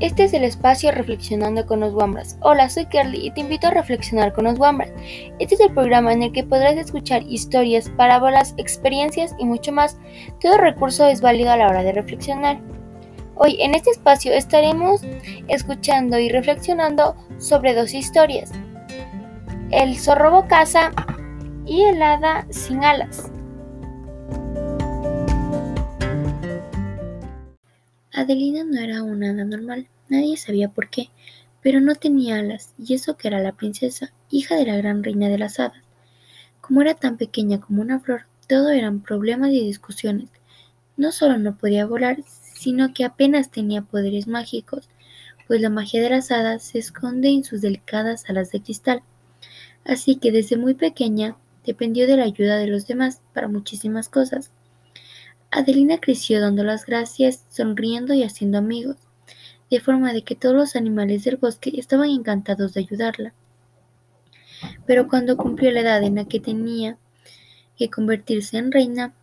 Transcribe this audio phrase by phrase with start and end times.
[0.00, 2.38] Este es el espacio Reflexionando con los Wambras.
[2.40, 4.90] Hola, soy Kerly y te invito a reflexionar con los Wambras.
[5.38, 9.98] Este es el programa en el que podrás escuchar historias, parábolas, experiencias y mucho más.
[10.40, 12.58] Todo recurso es válido a la hora de reflexionar.
[13.34, 15.02] Hoy en este espacio estaremos
[15.48, 18.52] escuchando y reflexionando sobre dos historias.
[19.70, 20.92] El zorro casa
[21.66, 23.30] y el hada sin alas.
[28.12, 31.08] Adelina no era una hada normal, nadie sabía por qué,
[31.62, 35.28] pero no tenía alas, y eso que era la princesa, hija de la gran reina
[35.28, 35.82] de las hadas.
[36.60, 40.28] Como era tan pequeña como una flor, todo eran problemas y discusiones.
[40.96, 44.88] No solo no podía volar, sino que apenas tenía poderes mágicos,
[45.46, 49.02] pues la magia de las hadas se esconde en sus delicadas alas de cristal.
[49.84, 54.52] Así que desde muy pequeña dependió de la ayuda de los demás para muchísimas cosas.
[55.50, 58.96] Adelina creció dando las gracias, sonriendo y haciendo amigos,
[59.70, 63.32] de forma de que todos los animales del bosque estaban encantados de ayudarla.
[64.86, 66.98] Pero cuando cumplió la edad en la que tenía
[67.76, 69.14] que convertirse en reina,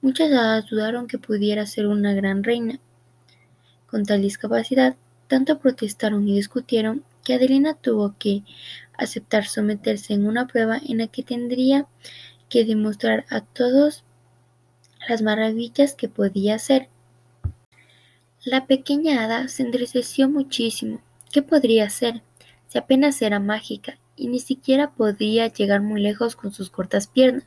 [0.00, 2.78] muchas hadas dudaron que pudiera ser una gran reina.
[3.86, 4.96] Con tal discapacidad,
[5.26, 8.42] tanto protestaron y discutieron que Adelina tuvo que
[8.96, 11.86] aceptar someterse en una prueba en la que tendría
[12.48, 14.04] que demostrar a todos
[15.08, 16.88] las maravillas que podía hacer.
[18.44, 21.02] La pequeña hada se entristeció muchísimo.
[21.30, 22.22] ¿Qué podría hacer?
[22.68, 27.44] Si apenas era mágica y ni siquiera podía llegar muy lejos con sus cortas piernas.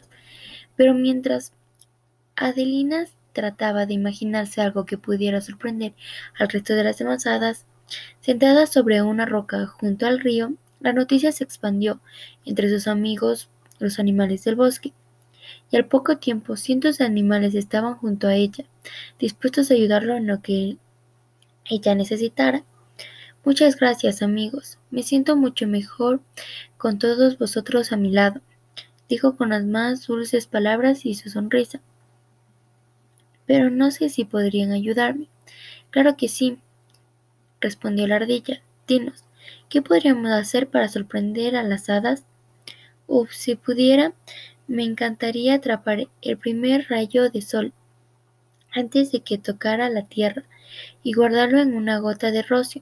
[0.76, 1.52] Pero mientras
[2.36, 5.96] Adelina trataba de imaginarse algo que pudiera sorprender
[6.38, 7.66] al resto de las demás hadas,
[8.22, 12.02] sentada sobre una roca junto al río, la noticia se expandió
[12.46, 13.50] entre sus amigos,
[13.80, 14.94] los animales del bosque
[15.72, 18.66] y al poco tiempo cientos de animales estaban junto a ella,
[19.20, 20.78] dispuestos a ayudarlo en lo que
[21.70, 22.64] ella necesitara.
[23.46, 24.80] Muchas gracias, amigos.
[24.90, 26.22] Me siento mucho mejor
[26.78, 28.42] con todos vosotros a mi lado,
[29.10, 31.82] dijo con las más dulces palabras y su sonrisa.
[33.46, 35.28] Pero no sé si podrían ayudarme.
[35.90, 36.60] Claro que sí,
[37.60, 38.62] respondió la ardilla.
[38.88, 39.24] Dinos,
[39.70, 42.26] ¿qué podríamos hacer para sorprender a las hadas?
[43.08, 44.14] Uf, si pudiera,
[44.68, 47.74] me encantaría atrapar el primer rayo de sol
[48.74, 50.44] antes de que tocara la tierra
[51.04, 52.82] y guardarlo en una gota de rocio,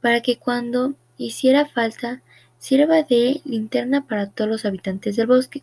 [0.00, 2.22] para que cuando hiciera falta
[2.58, 5.62] sirva de linterna para todos los habitantes del bosque.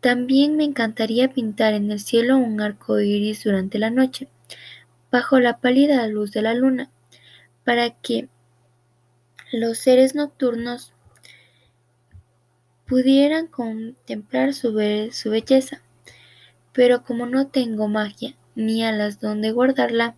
[0.00, 4.28] También me encantaría pintar en el cielo un arco iris durante la noche,
[5.10, 6.90] bajo la pálida luz de la luna,
[7.64, 8.28] para que
[9.52, 10.92] los seres nocturnos
[12.86, 15.82] pudieran contemplar su, belleza.
[16.72, 20.14] Pero como no tengo magia ni alas donde guardarla,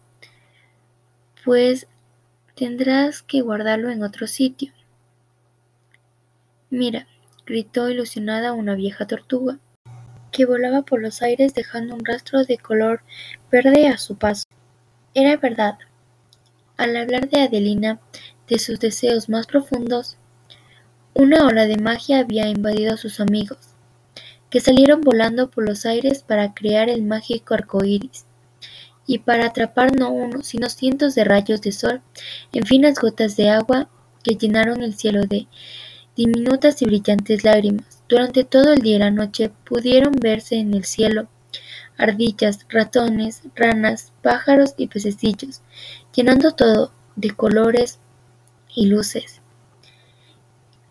[1.44, 1.86] pues
[2.54, 4.72] tendrás que guardarlo en otro sitio.
[6.70, 7.06] Mira,
[7.44, 9.58] gritó ilusionada una vieja tortuga,
[10.30, 13.02] que volaba por los aires dejando un rastro de color
[13.50, 14.44] verde a su paso.
[15.14, 15.78] Era verdad.
[16.78, 18.00] Al hablar de Adelina,
[18.48, 20.16] de sus deseos más profundos,
[21.14, 23.71] una ola de magia había invadido a sus amigos,
[24.52, 28.26] que salieron volando por los aires para crear el mágico arco iris,
[29.06, 32.02] y para atrapar no uno, sino cientos de rayos de sol
[32.52, 33.88] en finas gotas de agua
[34.22, 35.48] que llenaron el cielo de
[36.16, 38.02] diminutas y brillantes lágrimas.
[38.10, 41.28] Durante todo el día y la noche pudieron verse en el cielo
[41.96, 45.62] ardillas, ratones, ranas, pájaros y pececillos,
[46.14, 48.00] llenando todo de colores
[48.74, 49.42] y luces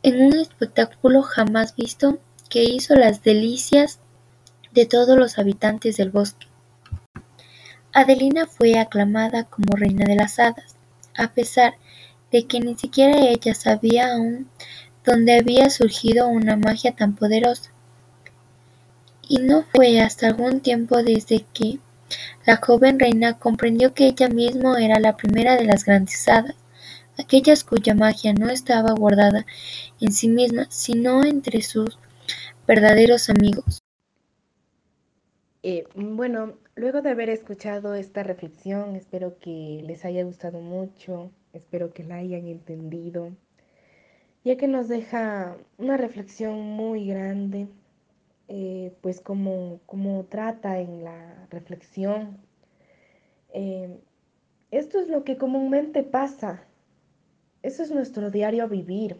[0.03, 2.19] en un espectáculo jamás visto
[2.51, 3.99] que hizo las delicias
[4.73, 6.47] de todos los habitantes del bosque.
[7.93, 10.75] Adelina fue aclamada como reina de las hadas,
[11.15, 11.75] a pesar
[12.29, 14.49] de que ni siquiera ella sabía aún
[15.05, 17.71] dónde había surgido una magia tan poderosa.
[19.29, 21.79] Y no fue hasta algún tiempo desde que
[22.45, 26.55] la joven reina comprendió que ella misma era la primera de las grandes hadas,
[27.17, 29.45] aquellas cuya magia no estaba guardada
[30.01, 31.97] en sí misma, sino entre sus
[32.71, 33.83] verdaderos amigos.
[35.61, 41.93] Eh, bueno, luego de haber escuchado esta reflexión, espero que les haya gustado mucho, espero
[41.93, 43.31] que la hayan entendido,
[44.45, 47.67] ya que nos deja una reflexión muy grande,
[48.47, 52.37] eh, pues como, como trata en la reflexión.
[53.53, 53.99] Eh,
[54.71, 56.65] esto es lo que comúnmente pasa
[57.63, 59.17] eso es nuestro diario vivir.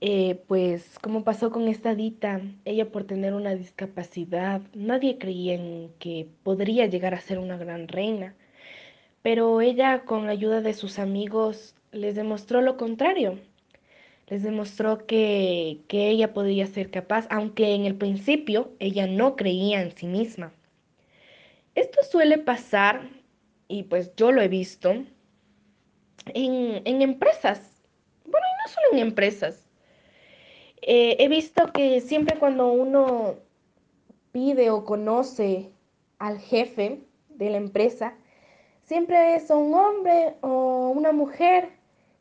[0.00, 5.92] Eh, pues como pasó con esta Dita, ella por tener una discapacidad, nadie creía en
[5.98, 8.36] que podría llegar a ser una gran reina,
[9.22, 13.40] Pero ella, con la ayuda de sus amigos, les demostró lo contrario.
[14.28, 19.82] Les demostró que, que ella podía ser capaz, aunque en el principio ella no creía
[19.82, 20.54] en sí misma.
[21.76, 23.10] Esto suele pasar,
[23.68, 24.90] y pues yo lo he visto,
[26.26, 27.82] en, en empresas.
[28.24, 29.63] Bueno, y no solo en empresas.
[30.86, 33.36] Eh, he visto que siempre cuando uno
[34.32, 35.70] pide o conoce
[36.18, 37.00] al jefe
[37.30, 38.12] de la empresa,
[38.82, 41.70] siempre es un hombre o una mujer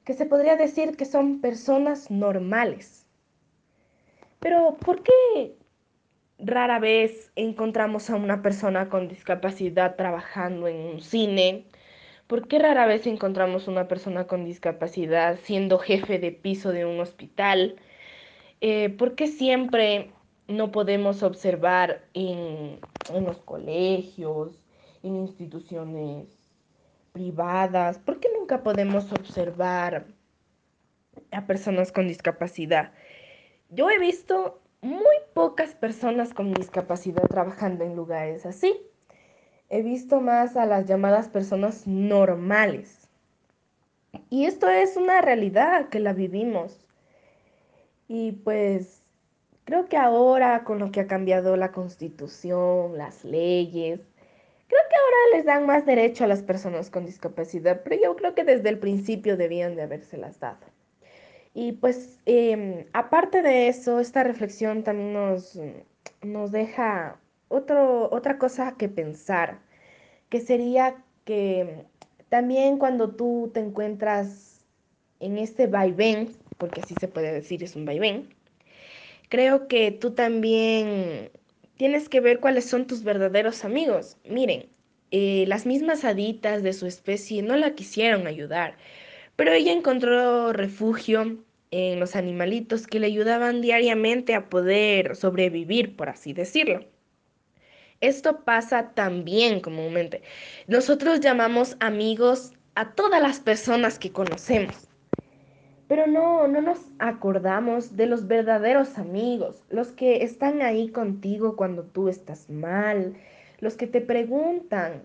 [0.05, 3.05] que se podría decir que son personas normales.
[4.39, 5.57] Pero ¿por qué
[6.39, 11.65] rara vez encontramos a una persona con discapacidad trabajando en un cine?
[12.27, 17.01] ¿Por qué rara vez encontramos una persona con discapacidad siendo jefe de piso de un
[17.01, 17.75] hospital?
[18.65, 20.13] Eh, ¿Por qué siempre
[20.47, 22.79] no podemos observar en,
[23.21, 24.63] los colegios,
[25.03, 26.29] en instituciones
[27.11, 27.99] privadas?
[27.99, 30.05] ¿Por qué nunca podemos observar
[31.31, 32.93] a personas con discapacidad?
[33.69, 38.73] Yo he visto muy pocas personas con discapacidad trabajando en lugares así.
[39.67, 43.09] He visto más a las llamadas personas normales.
[44.29, 46.83] Y esto es una realidad que la vivimos.
[48.07, 49.03] Y pues
[49.65, 53.99] creo que ahora con lo que ha cambiado la constitución, las leyes,
[54.67, 58.35] creo que ahora les dan más derecho a las personas con discapacidad, pero yo creo
[58.35, 60.65] que desde el principio debían de habérselas dado.
[61.53, 65.59] Y pues em, aparte de eso, esta reflexión también nos,
[66.23, 69.59] nos deja otro, otra cosa que pensar,
[70.29, 70.95] que sería
[71.25, 71.85] que
[72.29, 74.65] también cuando tú te encuentras
[75.19, 78.29] en este vaivén, porque así se puede decir, es un vaivén,
[79.29, 81.31] creo que tú también
[81.77, 84.17] tienes que ver cuáles son tus verdaderos amigos.
[84.29, 84.69] Miren,
[85.11, 88.77] eh, las mismas haditas de su especie no la quisieron ayudar,
[89.35, 96.09] pero ella encontró refugio en los animalitos que le ayudaban diariamente a poder sobrevivir, por
[96.09, 96.85] así decirlo.
[98.01, 100.21] Esto pasa también comúnmente.
[100.67, 104.89] Nosotros llamamos amigos a todas las personas que conocemos,
[105.87, 111.83] pero no, no nos acordamos de los verdaderos amigos, los que están ahí contigo cuando
[111.83, 113.15] tú estás mal,
[113.59, 115.03] los que te preguntan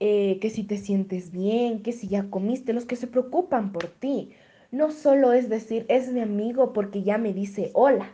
[0.00, 3.88] eh, que si te sientes bien, que si ya comiste, los que se preocupan por
[3.88, 4.32] ti.
[4.70, 8.12] No solo es decir, es mi amigo porque ya me dice hola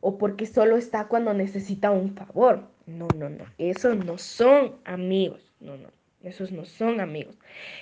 [0.00, 2.64] o porque solo está cuando necesita un favor.
[2.86, 3.44] No, no, no.
[3.58, 5.52] Esos no son amigos.
[5.60, 5.88] No, no.
[6.24, 7.38] Esos no son amigos.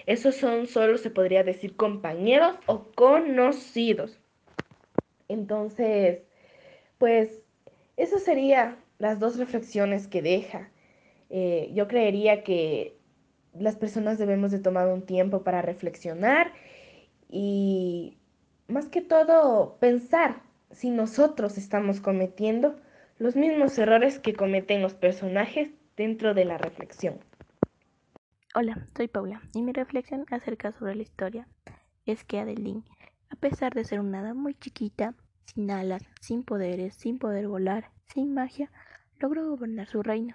[0.06, 4.18] Esos son solo, se podría decir, compañeros o conocidos.
[5.28, 6.22] Entonces,
[6.98, 7.40] pues,
[7.96, 10.70] eso sería las dos reflexiones que deja.
[11.30, 12.96] Eh, yo creería que
[13.58, 16.52] las personas debemos de tomar un tiempo para reflexionar
[17.28, 18.18] y
[18.68, 22.76] más que todo pensar si nosotros estamos cometiendo
[23.18, 27.18] los mismos errores que cometen los personajes dentro de la reflexión.
[28.54, 31.49] Hola, soy Paula y mi reflexión acerca sobre la historia
[32.04, 32.84] es que Adeline,
[33.31, 35.14] a pesar de ser una hada muy chiquita,
[35.46, 38.70] sin alas, sin poderes, sin poder volar, sin magia,
[39.19, 40.34] logró gobernar su reino,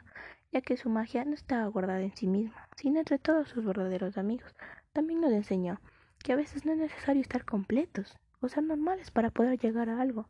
[0.52, 4.18] ya que su magia no estaba guardada en sí misma, sino entre todos sus verdaderos
[4.18, 4.52] amigos.
[4.94, 5.80] También nos enseñó
[6.18, 10.02] que a veces no es necesario estar completos o ser normales para poder llegar a
[10.02, 10.28] algo.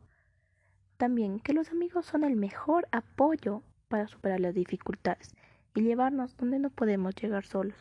[0.98, 5.34] También que los amigos son el mejor apoyo para superar las dificultades
[5.74, 7.76] y llevarnos donde no podemos llegar solos.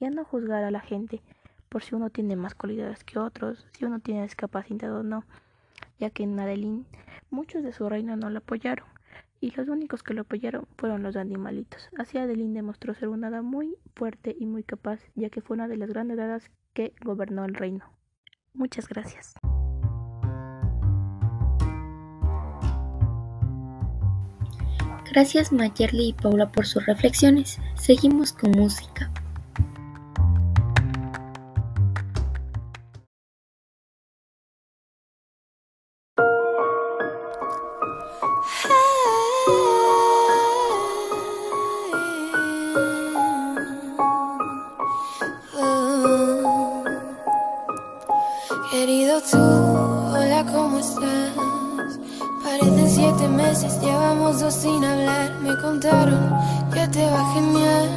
[0.00, 1.22] Y a no juzgar a la gente
[1.68, 5.24] por si uno tiene más cualidades que otros, si uno tiene discapacidad o no,
[5.98, 6.86] ya que en Adeline
[7.30, 8.86] muchos de su reino no lo apoyaron
[9.44, 11.90] y los únicos que lo apoyaron fueron los animalitos.
[11.98, 15.68] Así Adeline demostró ser una hada muy fuerte y muy capaz, ya que fue una
[15.68, 17.84] de las grandes hadas que gobernó el reino.
[18.54, 19.34] Muchas gracias.
[25.14, 27.60] Gracias Mayerly y Paula por sus reflexiones.
[27.76, 29.12] Seguimos con música.
[54.32, 55.38] Dos sin hablar.
[55.42, 56.30] Me contaron
[56.72, 57.88] que te va genial.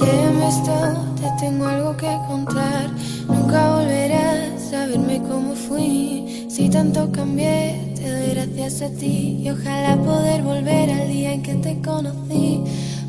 [0.00, 0.72] Léeme esto,
[1.20, 2.90] te tengo algo que contar.
[3.28, 6.46] Nunca volverás a verme como fui.
[6.50, 9.38] Si tanto cambié, te doy gracias a ti.
[9.42, 12.64] Y ojalá poder volver al día en que te conocí.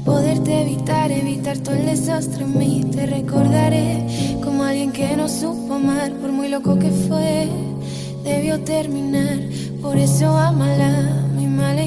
[0.05, 2.85] Poder te evitar, evitar todo el desastre en mí.
[2.95, 7.49] Te recordaré como alguien que no supo amar, por muy loco que fue,
[8.23, 9.39] debió terminar.
[9.81, 11.16] Por eso amala,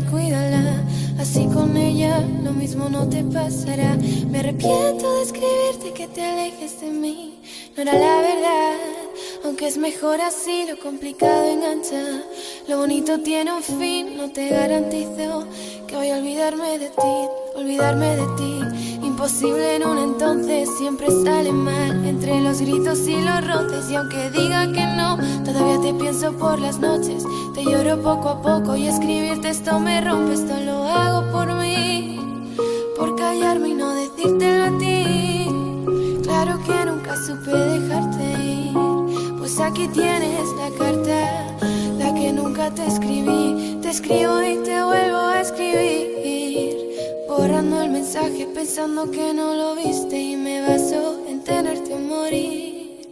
[0.00, 0.84] y cuídala.
[1.18, 3.96] Así con ella lo mismo no te pasará.
[4.30, 7.40] Me arrepiento de escribirte que te alejes de mí.
[7.76, 8.76] No era la verdad,
[9.44, 12.22] aunque es mejor así, lo complicado engancha.
[12.68, 15.46] Lo bonito tiene un fin, no te garantizo
[15.86, 17.14] que voy a olvidarme de ti,
[17.56, 18.59] olvidarme de ti.
[19.20, 23.90] Imposible en un entonces, siempre sale mal entre los gritos y los roces.
[23.90, 27.24] Y aunque diga que no, todavía te pienso por las noches.
[27.54, 32.18] Te lloro poco a poco y escribirte esto me rompe, esto lo hago por mí,
[32.96, 35.48] por callarme y no decírtelo a ti.
[36.22, 38.72] Claro que nunca supe dejarte ir,
[39.38, 43.78] pues aquí tienes la carta que nunca te escribí.
[43.82, 45.99] Te escribo y te vuelvo a escribir.
[48.20, 53.08] Mensaje pensando que no lo viste y me baso en tenerte morir.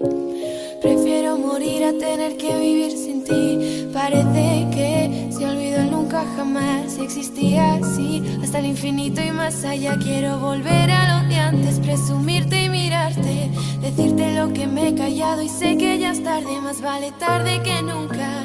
[0.82, 3.88] Prefiero morir a tener que vivir sin ti.
[3.90, 6.98] Parece que se olvidó nunca jamás.
[6.98, 9.96] Existía así hasta el infinito y más allá.
[9.98, 13.50] Quiero volver a lo de antes, presumirte y mirarte.
[13.80, 16.60] Decirte lo que me he callado y sé que ya es tarde.
[16.60, 18.44] Más vale tarde que nunca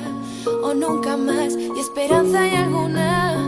[0.64, 3.43] o nunca más y esperanza hay alguna.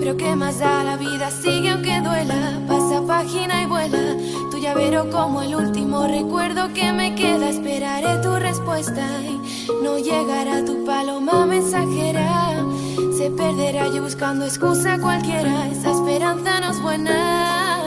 [0.00, 4.16] Pero qué más da la vida, sigue aunque duela, pasa página y vuela.
[4.50, 9.38] Tu llavero como el último recuerdo que me queda, esperaré tu respuesta y
[9.84, 12.64] no llegará tu paloma mensajera.
[13.14, 17.82] Se perderá yo buscando excusa cualquiera, esa esperanza no es buena.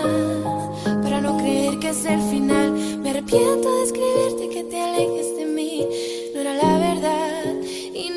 [1.01, 5.46] Para no creer que es el final, me arrepiento de escribirte que te alejes de
[5.48, 5.88] mí,
[6.36, 7.43] no era la verdad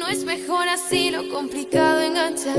[0.06, 2.54] no es mejor así, lo complicado engancha.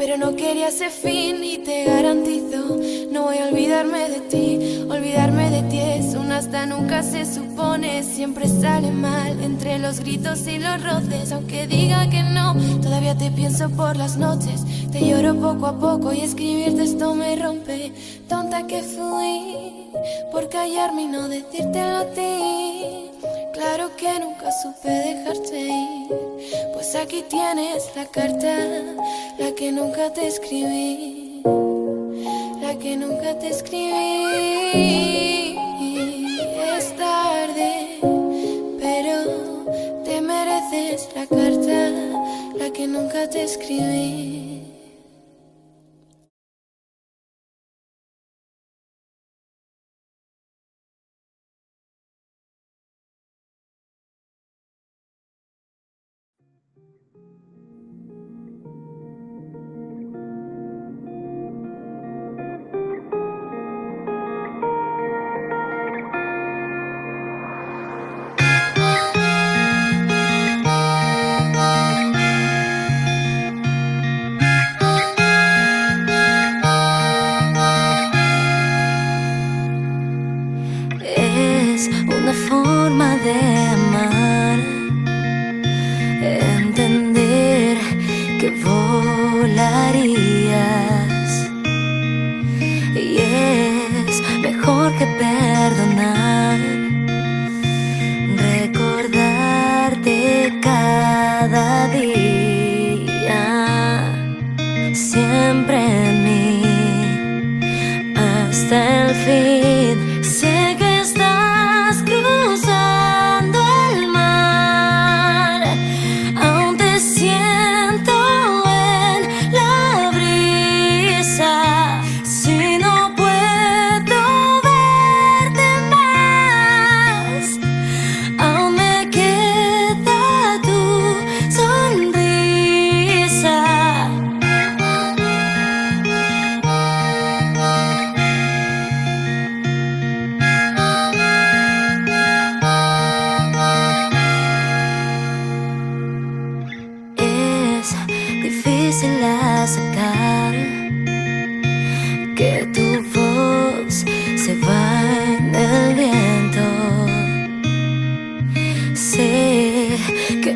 [0.00, 2.80] Pero no quería ese fin y te garantizo,
[3.12, 4.86] no voy a olvidarme de ti.
[4.88, 10.46] Olvidarme de ti es un hasta nunca se supone, siempre sale mal entre los gritos
[10.46, 11.32] y los roces.
[11.32, 14.62] Aunque diga que no, todavía te pienso por las noches.
[14.90, 17.92] Te lloro poco a poco y escribirte esto me rompe.
[18.26, 19.90] Tonta que fui
[20.32, 23.10] por callarme y no decírtelo a ti.
[23.52, 25.19] Claro que nunca supe pues
[27.00, 28.68] aquí tienes la carta,
[29.38, 31.42] la que nunca te escribí,
[32.60, 34.36] la que nunca te escribí.
[36.76, 37.98] Es tarde,
[38.80, 41.90] pero te mereces la carta,
[42.56, 44.49] la que nunca te escribí.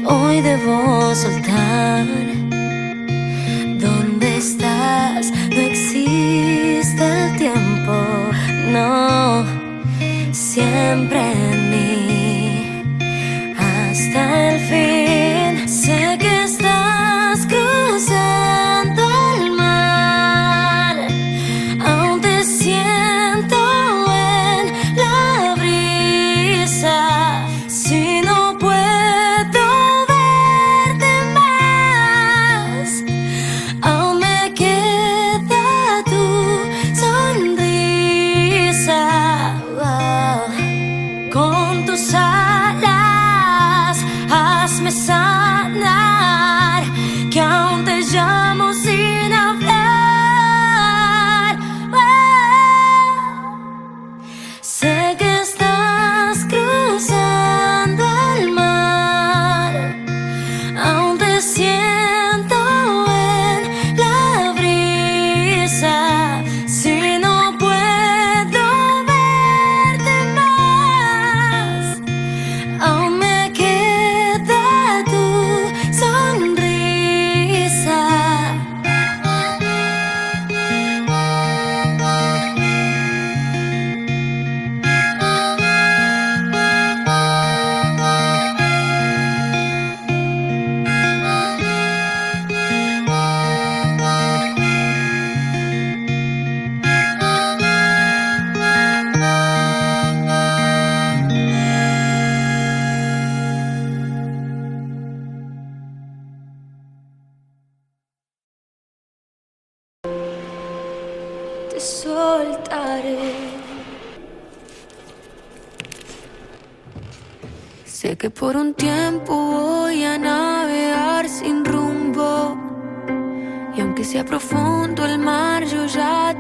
[0.05, 2.34] hoy debo soltar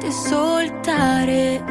[0.04, 1.62] te soltaré.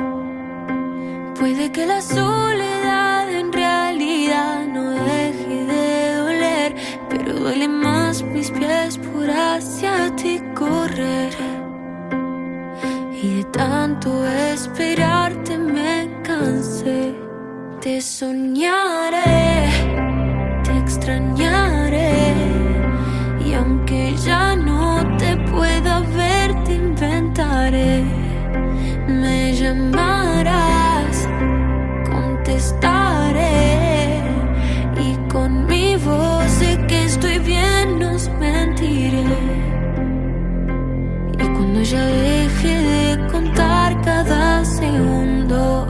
[1.39, 6.75] Puede que la soledad en realidad no deje de doler,
[7.09, 11.33] pero duele más mis pies por hacia ti correr.
[13.21, 17.13] Y de tanto esperarte me cansé.
[17.81, 19.69] Te soñaré,
[20.63, 22.33] te extrañaré.
[23.45, 28.22] Y aunque ya no te pueda ver, te inventaré.
[29.63, 31.17] Llamarás,
[32.11, 33.47] contestaré.
[34.99, 39.23] Y con mi voz sé que estoy bien, nos mentiré.
[41.31, 45.87] Y cuando ya deje de contar cada segundo,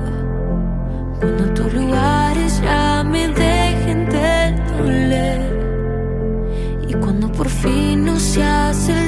[1.19, 5.41] cuando tus lugares ya me dejen de doler,
[6.87, 9.02] y cuando por fin no seas el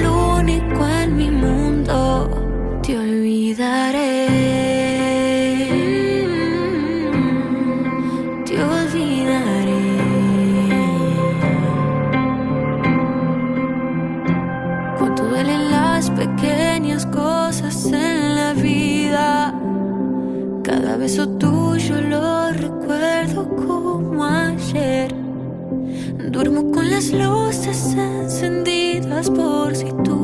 [27.12, 30.15] luces encendidas por si tú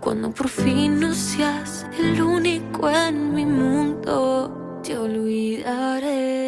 [0.00, 6.38] cuando por fin no seas el único en mi mundo, te olvidaré.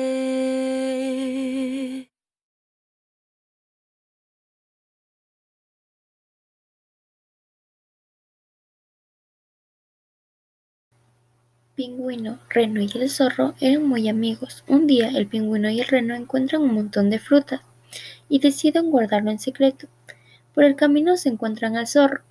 [11.74, 14.64] Pingüino, Reno y el zorro eran muy amigos.
[14.68, 17.62] Un día el pingüino y el reno encuentran un montón de frutas
[18.28, 19.88] y deciden guardarlo en secreto.
[20.54, 22.22] Por el camino se encuentran al zorro,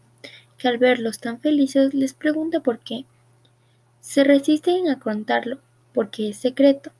[0.59, 3.05] que al verlos tan felices les pregunta por qué.
[3.99, 5.59] Se resisten a contarlo,
[5.93, 6.91] porque es secreto,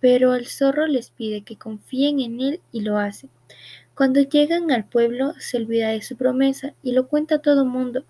[0.00, 3.28] pero el zorro les pide que confíen en él y lo hacen.
[3.94, 8.04] Cuando llegan al pueblo se olvida de su promesa y lo cuenta a todo mundo.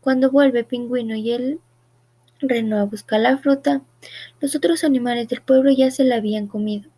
[0.00, 1.60] Cuando vuelve Pingüino y el
[2.40, 3.82] Reno a buscar la fruta,
[4.40, 6.90] los otros animales del pueblo ya se la habían comido.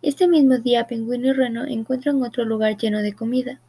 [0.00, 3.60] Este mismo día Pingüino y Reno encuentran otro lugar lleno de comida,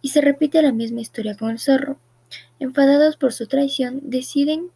[0.00, 1.98] y se repite la misma historia con el zorro.
[2.62, 4.70] Enfadados por su traición, deciden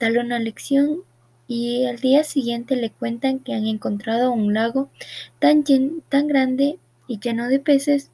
[0.00, 1.04] darle una lección
[1.46, 4.90] y al día siguiente le cuentan que han encontrado un lago
[5.38, 5.62] tan,
[6.08, 8.10] tan grande y lleno de peces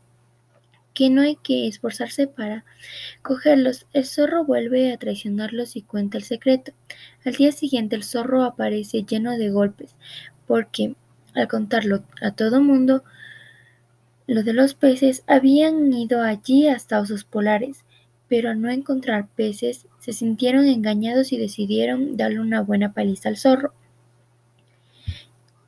[0.93, 2.67] que no hay que esforzarse para
[3.23, 3.87] cogerlos.
[3.95, 6.73] El zorro vuelve a traicionarlos y cuenta el secreto.
[7.25, 9.95] Al día siguiente el zorro aparece lleno de golpes,
[10.47, 10.95] porque
[11.35, 13.03] al contarlo a todo mundo,
[14.27, 17.86] lo de los peces habían ido allí hasta osos polares,
[18.29, 23.37] pero al no encontrar peces se sintieron engañados y decidieron darle una buena paliza al
[23.37, 23.73] zorro.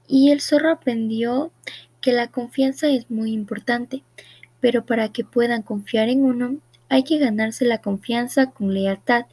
[0.07, 1.53] Y el zorro aprendió
[2.01, 4.03] que la confianza es muy importante,
[4.61, 6.57] pero para que puedan confiar en uno
[6.89, 9.27] hay que ganarse la confianza con lealtad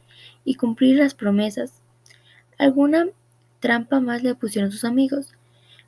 [0.44, 1.80] y cumplir las promesas.
[2.58, 3.06] Alguna
[3.60, 5.34] trampa más le pusieron sus amigos.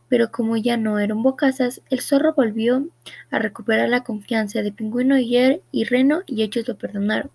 [0.09, 2.89] Pero como ya no eran bocazas, el zorro volvió
[3.31, 7.31] a recuperar la confianza de Pingüino y, y Reno y ellos lo perdonaron.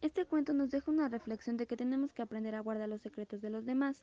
[0.00, 3.40] Este cuento nos deja una reflexión de que tenemos que aprender a guardar los secretos
[3.40, 4.02] de los demás,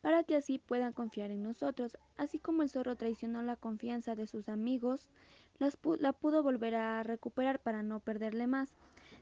[0.00, 1.96] para que así puedan confiar en nosotros.
[2.16, 5.06] Así como el zorro traicionó la confianza de sus amigos,
[5.58, 8.70] la pudo volver a recuperar para no perderle más.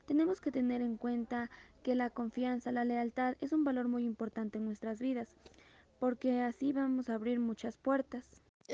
[0.07, 1.51] Tenemos que tener en cuenta
[1.83, 5.37] que la confianza, la lealtad es un valor muy importante en nuestras vidas
[5.99, 8.25] porque así vamos a abrir muchas puertas.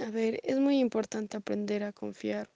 [0.00, 2.50] A ver, es muy importante aprender a confiar,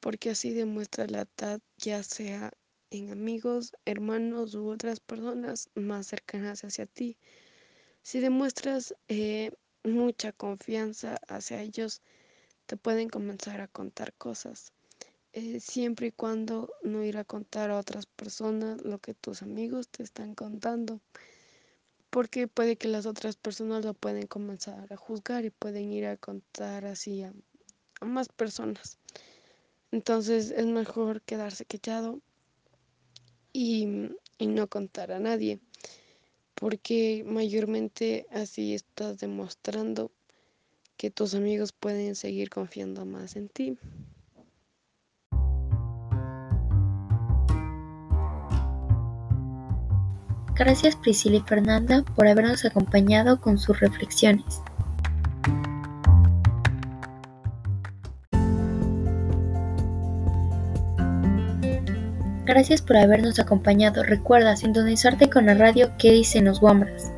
[0.00, 2.52] porque así demuestra la lealtad ya sea
[2.90, 7.16] en amigos, hermanos u otras personas más cercanas hacia ti.
[8.02, 9.52] Si demuestras eh,
[9.84, 12.02] mucha confianza hacia ellos,
[12.66, 14.72] te pueden comenzar a contar cosas.
[15.32, 19.88] Eh, siempre y cuando no ir a contar a otras personas lo que tus amigos
[19.88, 21.00] te están contando
[22.10, 26.16] porque puede que las otras personas lo pueden comenzar a juzgar y pueden ir a
[26.16, 27.32] contar así a,
[28.00, 28.98] más personas.
[29.90, 32.20] Entonces es mejor quedarse callado
[33.52, 35.60] y, y no contar a nadie,
[36.54, 40.10] porque mayormente así estás demostrando
[40.96, 43.78] que tus amigos pueden seguir confiando más en ti.
[50.58, 54.60] Gracias Priscila y Fernanda por habernos acompañado con sus reflexiones.
[62.44, 64.02] Gracias por habernos acompañado.
[64.02, 67.12] Recuerda sintonizarte con la radio que dicen los Wambras.